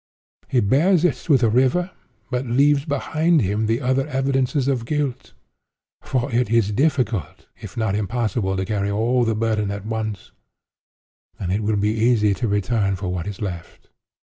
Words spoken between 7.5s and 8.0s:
if not